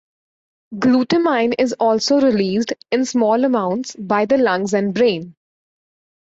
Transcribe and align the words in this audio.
Glutamine 0.73 1.53
is 1.59 1.73
also 1.73 2.19
released, 2.21 2.73
in 2.89 3.05
small 3.05 3.45
amounts, 3.45 3.95
by 3.95 4.25
the 4.25 4.35
lungs 4.39 4.73
and 4.73 4.95
brain. 4.95 5.35